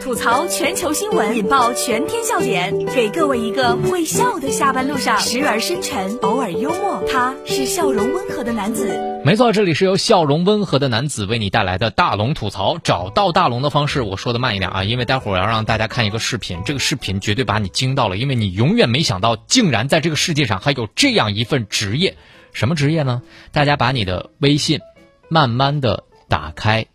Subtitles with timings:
[0.00, 7.02] 吐槽全球新闻，引爆全天笑点，给各位一个会笑的下班路上，时而深沉，偶尔幽默。
[7.10, 9.20] 他是笑容温和的男子。
[9.24, 12.78] 没错，这里是由笑容温和的男子为你带来的大龙吐槽。
[12.78, 22.16] 找到大龙的方式，我说的慢一点啊，因为待会儿要让大家看一个视频，这个视频绝对把你惊到了，因为你永远没想到，竟然在这个世界上还有这样一份职业。
[22.52, 23.22] 什么职业呢？
[23.52, 24.80] 大家把你的微信
[25.28, 26.86] 慢慢的打开，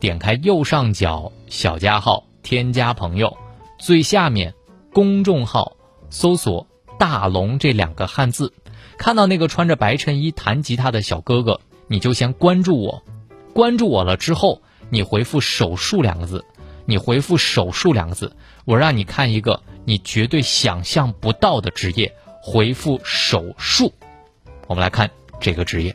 [0.00, 2.27] 点开右上角小加号。
[2.48, 3.36] 添加朋友，
[3.78, 4.54] 最下面
[4.94, 5.76] 公众号
[6.08, 6.66] 搜索
[6.98, 8.54] “大龙”这两个汉字，
[8.96, 13.02] 看到那个穿着白衬衣弹吉他的小哥哥，你就先关注我。
[13.52, 16.42] 关注我了之后，你回复“手术”两个字，
[16.86, 18.34] 你回复“手术”两个字，
[18.64, 22.10] 我让你看一个你绝对想象不到的职业。
[22.42, 23.92] 回复“手术”，
[24.68, 25.94] 我们来看这个职业：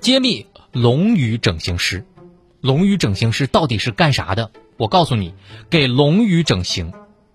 [0.00, 2.04] 揭秘龙鱼整形师。
[2.64, 4.50] 龙鱼整形师到底是干啥的？
[4.78, 5.34] 我告诉你，
[5.68, 6.94] 给龙鱼整形，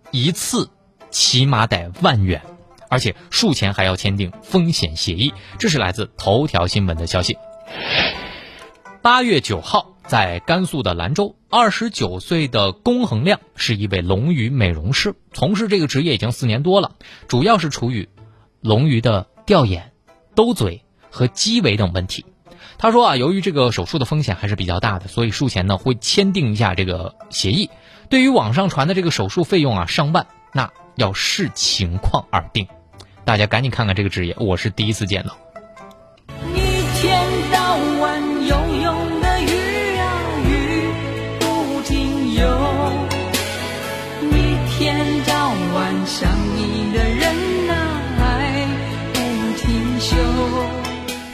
[0.09, 0.71] 一次
[1.11, 2.41] 起码得万元，
[2.89, 5.31] 而且术前还要签订风险协议。
[5.59, 7.37] 这是来自头条新闻的消息。
[9.03, 16.95] 八月九号，在甘肃的兰州，二十九岁的龚恒亮是一位龙鱼美容师，从事这个职业已经四年多了，
[17.27, 18.09] 主要是处理
[18.61, 19.91] 龙鱼的掉眼、
[20.33, 22.25] 兜嘴和鸡尾等问题。
[22.81, 27.69] 他说啊，由于这个手术的风险还是比较大的，所以术前呢会签订一下这个协议。
[28.07, 32.65] 对于网上传的这个手术费用啊上万，那要视情况而定。
[33.25, 35.37] 大家赶紧看看这个职业，我是第一次见到。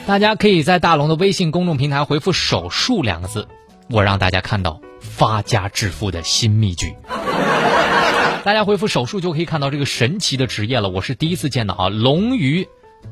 [0.06, 3.48] 大家可以在大龙的微信公众平台回复“手术”两个字，
[3.90, 6.96] 我让大家看到发家致富的新秘诀。
[8.44, 11.88] 大家回复“手术”就可以看到这个神奇的职业了，我是第一次见到啊！
[11.88, 12.68] 龙鱼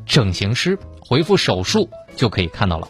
[0.06, 2.86] 整形师，回复“手术”就可以看到了。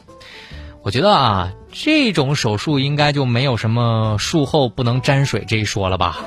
[0.82, 6.18] 我觉得啊，这种手术应该就没有什么术后不能沾水这一说了吧？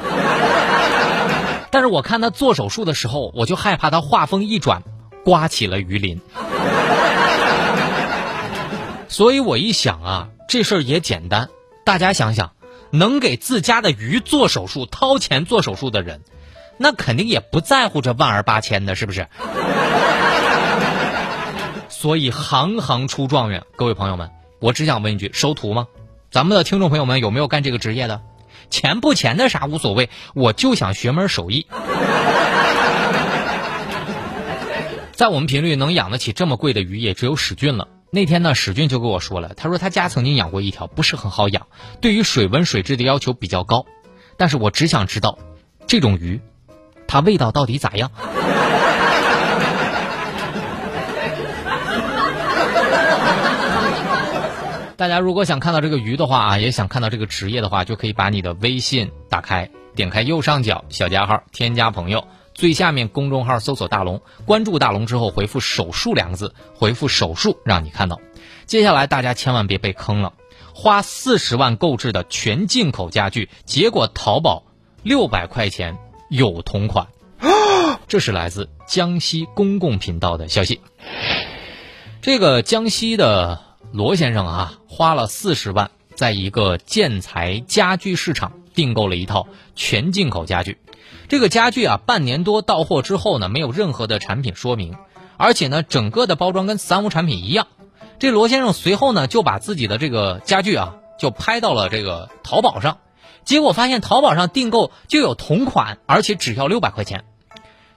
[1.70, 4.82] 但是我看他做手术的时候，我就害怕他话锋一转，
[5.24, 6.20] 刮起了鱼鳞。
[9.18, 11.50] 所以我一想啊，这事儿也简单。
[11.84, 12.52] 大家想想，
[12.92, 16.22] 能给自家的鱼做手术、掏钱做手术的人，
[16.78, 19.28] 那肯定也不在乎这万儿八千的，是不是？
[21.90, 24.30] 所以行行出状元，各位朋友们，
[24.60, 25.88] 我只想问一句：收徒吗？
[26.30, 28.22] 咱们的听众朋友们有没有干这个职业的？
[28.70, 31.66] 钱不钱的啥无所谓，我就想学门手艺。
[35.14, 37.88] 在我们频率能养得起这么贵的鱼，也只有史俊了。
[38.10, 41.68] 那天呢，史俊就跟我说了，他说他家曾经养过一条，不是很好养，
[42.00, 43.86] 对于水温水质的要求比较高。
[44.38, 45.38] 但是我只想知道，
[45.88, 46.40] 这种鱼，
[47.08, 48.10] 它味道到底咋样？
[54.96, 62.26] 大家如果想看到这个鱼的话啊，也想看到这个职业的话，就可以把你的微信打开，点开右上角小加号，添加朋友。
[62.58, 68.20] 最下面公众号搜索大龙，关注大龙之后回复“手术”两个字，回复“手术”让你看到。
[68.66, 70.34] 接下来大家千万别被坑了，
[70.74, 74.64] 花四十万购置的全进口家具，结果淘宝
[75.04, 76.00] 六百块钱
[76.32, 77.10] 有同款。
[78.10, 80.82] 这是来自江西公共频道的消息。
[82.22, 90.78] 这个江西的罗先生啊，花了四十万，在一个建材家居市场订购了一套全进口家具。
[91.28, 94.96] 这个家具啊，半年多到货之后呢，没有任何的产品说明，
[95.36, 97.68] 而且呢，整个的包装跟三无产品一样。
[98.20, 103.00] 这罗先生随后呢，就把自己的这个家具啊，就拍到了这个淘宝上，
[103.46, 107.26] 结果发现淘宝上订购就有同款，而且只要六百块钱。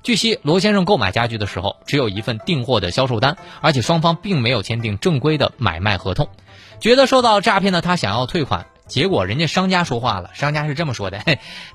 [0.02, 6.30] 据悉，罗先生购买家具的时候，只有一份订货的销售单，而且双方并没有签订正规的买卖合同。
[6.80, 8.66] 觉得受到诈骗的他，想要退款。
[8.90, 11.18] 结果人家商家说话了，商家是这么说的：“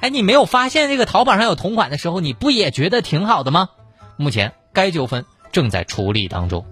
[0.01, 3.69] 哎，你没有发现这个淘宝上有同款的时候，你不也觉得挺好的吗？”
[4.17, 6.65] 目前该纠纷正在处理当中。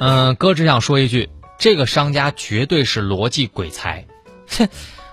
[0.00, 1.28] 嗯，哥只想说一句，
[1.58, 4.06] 这个商家绝对是逻辑鬼才。
[4.48, 4.68] 哼，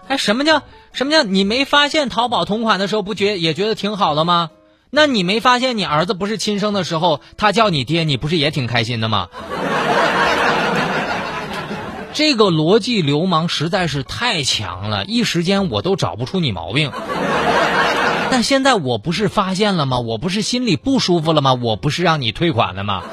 [0.08, 0.62] 哎，什么叫
[0.94, 4.52] 什么叫你没发现淘宝同款的时候不觉也觉得挺好的吗？
[4.92, 9.28] 那你没发现你儿子不是亲生的时候，他叫你爹，你不是也挺开心的吗？
[12.14, 16.92] 这个逻辑流氓实在是太强了，一时间我都找不出你毛病。
[18.32, 20.00] 但现在我不是发现了吗？
[20.00, 21.54] 我不是心里不舒服了吗？
[21.56, 23.04] 我不是让你退款了吗？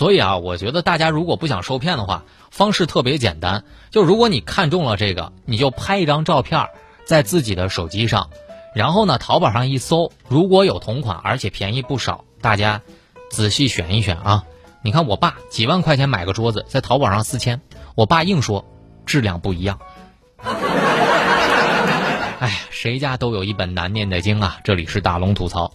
[0.00, 6.68] 所以啊，我觉得大家如果不想受骗的话，方式特别简单，就如果你看中了这个，你就拍一张照片
[7.04, 8.30] 在自己的手机上，
[8.74, 12.80] 然后呢，淘宝上一搜，如果有同款而且便宜不少，大家
[13.30, 14.44] 仔细选一选啊。
[14.80, 17.60] 你看我爸几万块钱买个桌子，在淘宝上四千，
[17.94, 18.64] 我爸硬说
[19.04, 19.80] 质量不一样。
[22.38, 24.60] 哎，谁家都有一本难念的经啊！
[24.64, 25.70] 这里是大龙吐槽，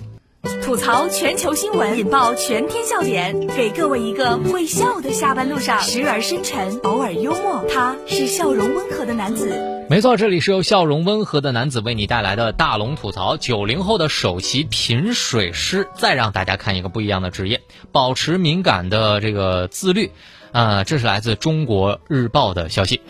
[0.63, 9.85] 吐槽全球新闻，引爆全天笑点，给各位一个会笑的下班路上，时而深沉，偶尔幽默，他是笑容温和的男子。
[9.89, 13.37] 没错，这里是由笑容温和的男子为你带来的大龙吐槽。
[13.37, 20.11] 九零后的首席品水师，再让大家看一个不一样的职业，保持敏感的这个自律。
[20.51, 23.01] 啊，这是来自中国日报的消息。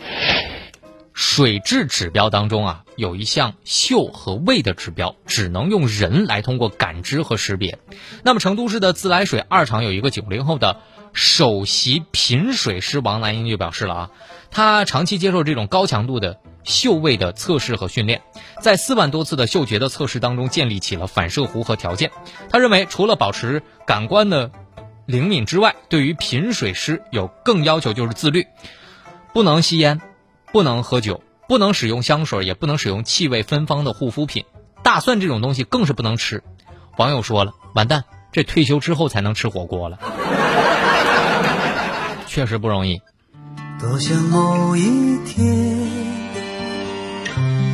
[1.12, 7.78] 水质指标当中啊，有一项嗅和味的指标，只能用人来通过感知和识别。
[8.24, 10.78] 那么成都市的自来水二厂有一个九零后的
[11.12, 14.10] 首席品水师王兰英就表示了啊，
[14.50, 18.22] 他长期接受这种高强度的嗅味的测试和训练，
[18.60, 22.10] 在四万多次的嗅觉的测试当中建立起了反射弧和条件。
[22.50, 24.50] 他认为，除了保持感官的
[25.04, 28.46] 灵敏之外，对于品水师有更要求就是自律，
[29.32, 30.00] 不能吸烟。
[30.52, 34.44] 不能喝酒，不能使用香水，也不能使用气味芬芳的护肤品。
[34.82, 36.42] 大蒜这种东西更是不能吃。
[36.96, 39.98] 网友说了：“完蛋，这退休之后才能吃火锅了。
[42.26, 43.00] ”确实不容易。
[43.78, 45.46] 多想某一天，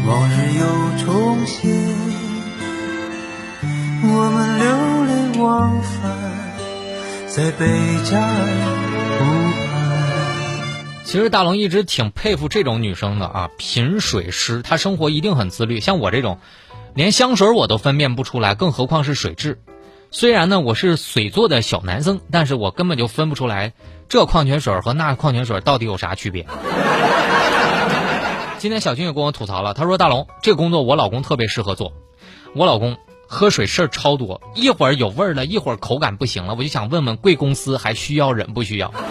[0.07, 0.65] 往日又
[1.05, 1.71] 重现，
[4.03, 6.19] 我们流连忘返
[7.29, 7.67] 在北
[8.05, 9.62] 站。
[11.13, 15.79] 其实大龙一直挺佩服这种女生的啊，品水师，她生活一定很自律。
[15.79, 16.39] 像我这种，
[16.95, 19.61] 连香水我都分辨不出来，更何况是水质。
[20.11, 23.75] 虽然呢，我是水做的小男生，但是我根本就分不出来
[24.09, 26.47] 这矿泉水和那矿泉水到底有啥区别。
[28.57, 31.93] 今天小军也跟我吐槽了，他说大龙，这个工作我老公特别适合做。
[32.55, 32.97] 我老公
[33.29, 38.95] 喝水事儿超多，一会儿有味儿了，一会儿口感不行了，我就想问问贵公司还需要人不需要？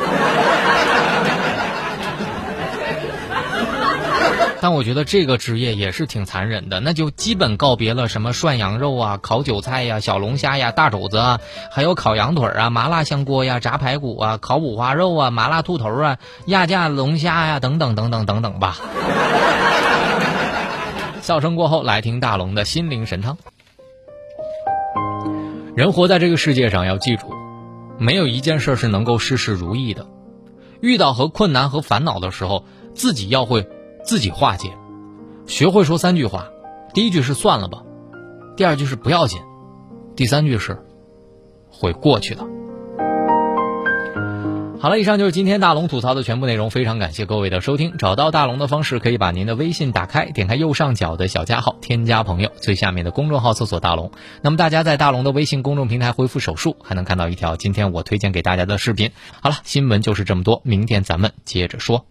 [4.63, 11.40] 但我觉得这个职业也是挺残忍的，那就基本告别了什么涮羊肉啊、烤韭菜呀、小龙虾呀、大肘子啊，
[11.72, 18.78] 还有烤羊腿啊、麻辣香锅呀、炸排骨啊、烤五花肉啊、麻辣兔头啊、压架龙虾呀等等等等等等吧。
[21.24, 23.40] 笑声过后，来听大龙的心灵神汤。
[25.75, 27.34] 人活在这个世界上，要记住，
[27.98, 30.06] 没有一件事是能够事事如意的。
[30.81, 33.68] 遇到和困难和烦恼的时候，自己要会。
[34.03, 34.71] 自己化解，
[35.48, 36.48] 学会说三句话。
[36.94, 37.83] 第一句是算了吧，
[38.57, 39.39] 第二句是不要紧，
[40.15, 40.77] 第三句是
[41.69, 42.45] 会过去的。
[44.80, 46.71] 好了，以上就是今天大龙吐槽的全部内容。
[46.71, 47.98] 非常感谢各位的收听。
[47.98, 54.12] 找到大龙的方式，可以把您的微信打开，点开右上角的小加号，添加朋友，最下面的公众号搜索大龙。
[54.42, 59.12] 那么大家在大龙的微信公众平台回复手术，还能看到一条今天我推荐给大家的视频。
[59.39, 62.07] 好了，新闻就是这么多，明天咱们接着说。